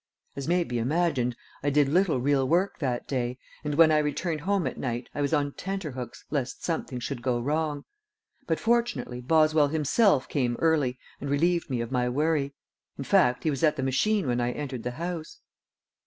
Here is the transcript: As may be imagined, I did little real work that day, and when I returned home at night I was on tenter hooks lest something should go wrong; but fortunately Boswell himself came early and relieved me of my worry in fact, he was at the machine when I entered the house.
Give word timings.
As 0.35 0.47
may 0.47 0.63
be 0.63 0.79
imagined, 0.79 1.35
I 1.61 1.69
did 1.69 1.87
little 1.87 2.19
real 2.19 2.47
work 2.47 2.79
that 2.79 3.07
day, 3.07 3.37
and 3.63 3.75
when 3.75 3.91
I 3.91 3.99
returned 3.99 4.41
home 4.41 4.65
at 4.65 4.79
night 4.79 5.07
I 5.13 5.21
was 5.21 5.31
on 5.31 5.51
tenter 5.51 5.91
hooks 5.91 6.25
lest 6.31 6.63
something 6.65 6.99
should 6.99 7.21
go 7.21 7.39
wrong; 7.39 7.85
but 8.47 8.59
fortunately 8.59 9.21
Boswell 9.21 9.67
himself 9.67 10.27
came 10.27 10.55
early 10.57 10.97
and 11.19 11.29
relieved 11.29 11.69
me 11.69 11.81
of 11.81 11.91
my 11.91 12.09
worry 12.09 12.55
in 12.97 13.03
fact, 13.03 13.43
he 13.43 13.51
was 13.51 13.63
at 13.63 13.75
the 13.75 13.83
machine 13.83 14.25
when 14.25 14.41
I 14.41 14.53
entered 14.53 14.81
the 14.81 14.89
house. 14.97 15.39